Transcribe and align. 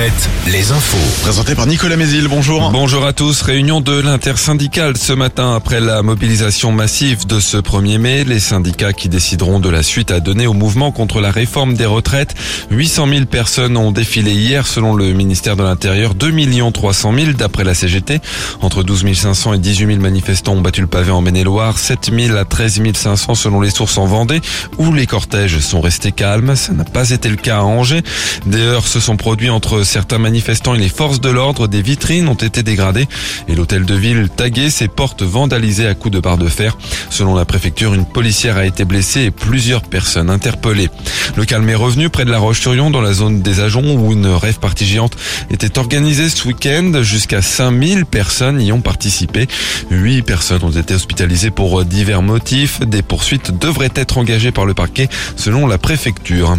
Alouette, 0.00 0.39
les 0.52 0.72
infos. 0.72 1.22
Présenté 1.22 1.54
par 1.54 1.66
Nicolas 1.66 1.96
Mézil, 1.96 2.26
bonjour. 2.26 2.70
Bonjour 2.72 3.06
à 3.06 3.12
tous. 3.12 3.42
Réunion 3.42 3.80
de 3.80 4.00
l'intersyndicale 4.00 4.96
ce 4.96 5.12
matin 5.12 5.54
après 5.54 5.80
la 5.80 6.02
mobilisation 6.02 6.72
massive 6.72 7.26
de 7.26 7.38
ce 7.38 7.56
1er 7.56 7.98
mai. 7.98 8.24
Les 8.24 8.40
syndicats 8.40 8.92
qui 8.92 9.08
décideront 9.08 9.60
de 9.60 9.68
la 9.68 9.84
suite 9.84 10.10
à 10.10 10.18
donner 10.18 10.48
au 10.48 10.52
mouvement 10.52 10.90
contre 10.90 11.20
la 11.20 11.30
réforme 11.30 11.74
des 11.74 11.86
retraites. 11.86 12.34
800 12.70 13.08
000 13.08 13.24
personnes 13.26 13.76
ont 13.76 13.92
défilé 13.92 14.32
hier 14.32 14.66
selon 14.66 14.94
le 14.94 15.12
ministère 15.12 15.54
de 15.54 15.62
l'Intérieur. 15.62 16.14
2 16.14 16.32
300 16.72 17.14
000 17.14 17.32
d'après 17.32 17.62
la 17.62 17.74
CGT. 17.74 18.20
Entre 18.60 18.82
12 18.82 19.12
500 19.14 19.54
et 19.54 19.58
18 19.58 19.86
000 19.86 19.98
manifestants 20.00 20.54
ont 20.54 20.62
battu 20.62 20.80
le 20.80 20.88
pavé 20.88 21.12
en 21.12 21.20
Maine-et-Loire. 21.20 21.78
7 21.78 22.10
000 22.12 22.36
à 22.36 22.44
13 22.44 22.82
500 22.92 23.34
selon 23.36 23.60
les 23.60 23.70
sources 23.70 23.98
en 23.98 24.06
Vendée 24.06 24.40
où 24.78 24.92
les 24.92 25.06
cortèges 25.06 25.60
sont 25.60 25.80
restés 25.80 26.12
calmes. 26.12 26.56
Ça 26.56 26.72
n'a 26.72 26.84
pas 26.84 27.10
été 27.10 27.28
le 27.28 27.36
cas 27.36 27.58
à 27.58 27.62
Angers. 27.62 28.02
Des 28.46 28.62
heurts 28.62 28.88
se 28.88 28.98
sont 28.98 29.16
produits 29.16 29.50
entre 29.50 29.84
certains 29.84 30.18
manifestants 30.18 30.39
et 30.48 30.78
les 30.78 30.88
forces 30.88 31.20
de 31.20 31.28
l'ordre, 31.28 31.68
des 31.68 31.82
vitrines 31.82 32.28
ont 32.28 32.34
été 32.34 32.62
dégradées 32.62 33.06
et 33.48 33.54
l'hôtel 33.54 33.84
de 33.84 33.94
ville 33.94 34.28
tagué, 34.28 34.70
ses 34.70 34.88
portes 34.88 35.22
vandalisées 35.22 35.86
à 35.86 35.94
coups 35.94 36.14
de 36.14 36.20
barre 36.20 36.38
de 36.38 36.48
fer. 36.48 36.76
Selon 37.10 37.34
la 37.34 37.44
préfecture, 37.44 37.94
une 37.94 38.06
policière 38.06 38.56
a 38.56 38.64
été 38.64 38.84
blessée 38.84 39.22
et 39.22 39.30
plusieurs 39.30 39.82
personnes 39.82 40.30
interpellées. 40.30 40.88
Le 41.36 41.44
calme 41.44 41.68
est 41.68 41.74
revenu 41.74 42.08
près 42.08 42.24
de 42.24 42.30
la 42.30 42.38
Roche-sur-Yon 42.38 42.90
dans 42.90 43.00
la 43.00 43.12
zone 43.12 43.42
des 43.42 43.60
Ajoncs 43.60 43.98
où 43.98 44.12
une 44.12 44.26
rêve 44.26 44.58
partie 44.58 44.86
géante 44.86 45.16
était 45.50 45.78
organisée 45.78 46.28
ce 46.28 46.48
week-end. 46.48 47.02
Jusqu'à 47.02 47.42
5000 47.42 48.06
personnes 48.06 48.60
y 48.60 48.72
ont 48.72 48.80
participé. 48.80 49.46
8 49.90 50.22
personnes 50.22 50.64
ont 50.64 50.70
été 50.70 50.94
hospitalisées 50.94 51.50
pour 51.50 51.84
divers 51.84 52.22
motifs. 52.22 52.80
Des 52.80 53.02
poursuites 53.02 53.58
devraient 53.58 53.92
être 53.94 54.18
engagées 54.18 54.52
par 54.52 54.64
le 54.64 54.74
parquet 54.74 55.08
selon 55.36 55.66
la 55.66 55.78
préfecture. 55.78 56.56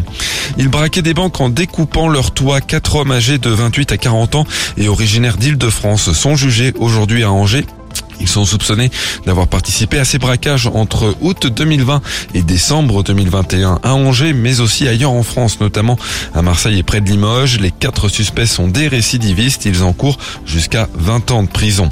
Ils 0.58 0.70
braquaient 0.70 1.02
des 1.02 1.14
banques 1.14 1.42
en 1.42 1.50
découpant 1.50 2.08
leur 2.08 2.32
toit. 2.32 2.62
Quatre 2.62 2.96
hommes 2.96 3.12
âgés 3.12 3.38
de 3.38 3.50
28 3.62 3.92
à 3.92 3.98
40 3.98 4.36
ans 4.36 4.46
et 4.78 4.88
originaires 4.88 5.38
d'Île-de-France 5.38 6.12
sont 6.14 6.36
jugés 6.36 6.74
aujourd'hui 6.80 7.24
à 7.24 7.32
Angers 7.32 7.66
ils 8.22 8.28
sont 8.28 8.46
soupçonnés 8.46 8.92
d'avoir 9.26 9.48
participé 9.48 9.98
à 9.98 10.06
ces 10.06 10.20
braquages 10.20 10.68
entre 10.68 11.16
août 11.22 11.48
2020 11.48 12.02
et 12.36 12.44
décembre 12.44 13.04
2021 13.04 13.80
à 13.82 13.94
Angers, 13.94 14.34
mais 14.34 14.60
aussi 14.60 14.88
ailleurs 14.88 15.12
en 15.12 15.24
France, 15.24 15.60
notamment 15.60 15.98
à 16.36 16.44
Marseille 16.44 16.78
et 16.78 16.84
près 16.84 17.02
de 17.02 17.10
Limoges. 17.10 17.60
Les 17.60 17.72
quatre 17.72 18.10
suspects 18.10 18.46
sont 18.46 18.68
des 18.68 18.88
récidivistes. 18.88 19.66
Ils 19.66 19.82
encourent 19.82 20.20
jusqu'à 20.46 20.88
20 20.94 21.32
ans 21.32 21.44
de 21.44 21.50
prison. 21.50 21.90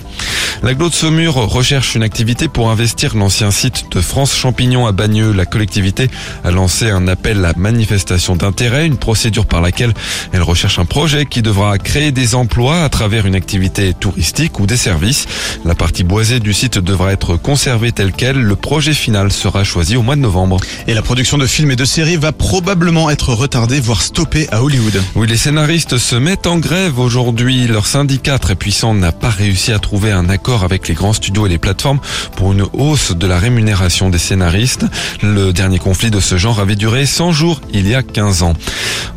La 0.61 0.73
de 0.73 0.89
Saumur 0.89 1.35
recherche 1.35 1.95
une 1.95 2.03
activité 2.03 2.49
pour 2.49 2.69
investir 2.69 3.15
l'ancien 3.15 3.49
site 3.49 3.85
de 3.91 4.01
France 4.01 4.35
Champignon 4.35 4.87
à 4.87 4.91
Bagneux. 4.91 5.31
La 5.31 5.45
collectivité 5.45 6.09
a 6.43 6.51
lancé 6.51 6.89
un 6.89 7.07
appel 7.07 7.45
à 7.45 7.53
manifestation 7.55 8.35
d'intérêt, 8.35 8.85
une 8.85 8.97
procédure 8.97 9.45
par 9.45 9.61
laquelle 9.61 9.93
elle 10.33 10.41
recherche 10.41 10.77
un 10.77 10.83
projet 10.83 11.25
qui 11.25 11.41
devra 11.41 11.77
créer 11.77 12.11
des 12.11 12.35
emplois 12.35 12.83
à 12.83 12.89
travers 12.89 13.25
une 13.25 13.35
activité 13.35 13.93
touristique 13.93 14.59
ou 14.59 14.65
des 14.65 14.75
services. 14.75 15.27
La 15.63 15.75
partie 15.75 16.03
boisée 16.03 16.41
du 16.41 16.53
site 16.53 16.77
devra 16.77 17.13
être 17.13 17.37
conservée 17.37 17.93
telle 17.93 18.11
qu'elle. 18.11 18.39
Le 18.41 18.55
projet 18.57 18.93
final 18.93 19.31
sera 19.31 19.63
choisi 19.63 19.95
au 19.95 20.01
mois 20.01 20.17
de 20.17 20.21
novembre. 20.21 20.59
Et 20.87 20.93
la 20.93 21.01
production 21.01 21.37
de 21.37 21.45
films 21.45 21.71
et 21.71 21.77
de 21.77 21.85
séries 21.85 22.17
va 22.17 22.33
probablement 22.33 23.09
être 23.09 23.33
retardée, 23.33 23.79
voire 23.79 24.01
stoppée 24.01 24.49
à 24.51 24.61
Hollywood. 24.61 25.01
Oui, 25.15 25.25
les 25.25 25.37
scénaristes 25.37 25.97
se 25.97 26.17
mettent 26.17 26.47
en 26.47 26.57
grève 26.57 26.99
aujourd'hui. 26.99 27.65
Leur 27.65 27.87
syndicat 27.87 28.39
très 28.39 28.55
puissant 28.55 28.93
n'a 28.93 29.13
pas 29.13 29.29
réussi 29.29 29.71
à 29.71 29.79
trouver 29.79 30.11
un 30.11 30.27
accord 30.27 30.48
avec 30.57 30.87
les 30.87 30.95
grands 30.95 31.13
studios 31.13 31.45
et 31.45 31.49
les 31.49 31.57
plateformes 31.57 31.99
pour 32.35 32.51
une 32.51 32.65
hausse 32.73 33.11
de 33.11 33.27
la 33.27 33.37
rémunération 33.37 34.09
des 34.09 34.17
scénaristes. 34.17 34.85
Le 35.21 35.53
dernier 35.53 35.79
conflit 35.79 36.11
de 36.11 36.19
ce 36.19 36.37
genre 36.37 36.59
avait 36.59 36.75
duré 36.75 37.05
100 37.05 37.31
jours 37.31 37.61
il 37.73 37.87
y 37.87 37.95
a 37.95 38.03
15 38.03 38.43
ans. 38.43 38.53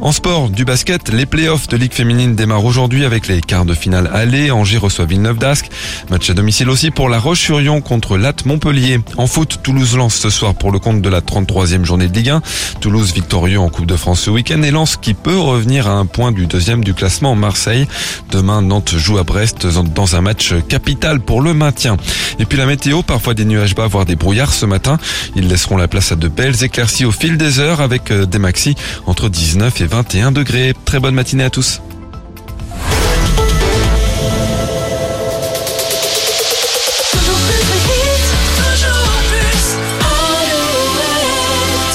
En 0.01 0.13
sport, 0.13 0.51
du 0.51 0.65
basket, 0.65 1.11
les 1.11 1.27
playoffs 1.27 1.69
de 1.69 1.77
Ligue 1.77 1.93
féminine 1.93 2.35
démarrent 2.35 2.65
aujourd'hui 2.65 3.05
avec 3.05 3.29
les 3.29 3.41
quarts 3.41 3.65
de 3.65 3.75
finale 3.75 4.11
aller. 4.13 4.51
Angers 4.51 4.79
reçoit 4.79 5.05
Villeneuve 5.05 5.39
d'Ascq. 5.39 5.71
Match 6.11 6.29
à 6.29 6.35
domicile 6.35 6.69
aussi 6.69 6.91
pour 6.91 7.09
la 7.09 7.19
Roche-sur-Yon 7.19 7.81
contre 7.81 8.17
Latte 8.17 8.45
Montpellier. 8.45 9.01
En 9.17 9.27
foot, 9.27 9.61
Toulouse 9.63 9.97
lance 9.97 10.17
ce 10.17 10.31
soir 10.31 10.55
pour 10.55 10.73
le 10.73 10.79
compte 10.79 11.03
de 11.03 11.09
la 11.09 11.21
33e 11.21 11.85
journée 11.85 12.09
de 12.09 12.15
Ligue 12.15 12.31
1. 12.31 12.43
Toulouse 12.81 13.13
victorieux 13.15 13.61
en 13.61 13.69
Coupe 13.69 13.87
de 13.87 13.97
France 13.97 14.21
ce 14.21 14.31
week-end 14.31 14.63
et 14.63 14.71
lance 14.71 14.97
qui 14.97 15.15
peut 15.15 15.39
revenir 15.39 15.87
à 15.87 15.93
un 15.93 16.07
point 16.07 16.33
du 16.33 16.47
deuxième 16.47 16.85
du 16.85 16.95
classement 16.95 17.35
Marseille. 17.35 17.87
Demain, 18.31 18.63
Nantes 18.63 18.95
joue 18.97 19.19
à 19.19 19.25
Brest 19.25 19.67
dans 19.67 20.17
un 20.17 20.21
match 20.21 20.55
capital 20.69 21.21
pour 21.23 21.43
le 21.43 21.55
maintien. 21.55 21.97
Et 22.39 22.45
puis 22.45 22.59
la 22.59 22.67
météo, 22.67 23.03
parfois 23.03 23.35
des 23.35 23.45
nuages 23.45 23.75
bas, 23.75 23.87
voire 23.87 24.05
des 24.05 24.17
brouillards 24.17 24.53
ce 24.53 24.67
matin. 24.67 24.99
Ils 25.37 25.49
laisseront 25.49 25.77
la 25.77 25.89
place 25.89 26.13
à 26.13 26.17
de 26.17 26.29
belles 26.29 26.63
éclaircies 26.63 27.05
au 27.05 27.13
fil 27.13 27.37
des 27.37 27.61
heures 27.61 27.81
avec 27.81 28.11
euh, 28.11 28.27
des 28.27 28.39
maxis 28.39 28.75
entre 29.07 29.29
19 29.29 29.81
et 29.81 29.87
21 29.87 30.33
degrés. 30.33 30.75
Très 30.85 31.01
bonne 31.01 31.15
matinée 31.15 31.45
à 31.45 31.51
tous. 31.51 31.81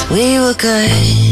We 0.09 0.39
were 0.39 0.55
good 0.55 1.27